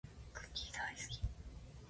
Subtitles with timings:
[0.33, 1.21] クッキーだーいすき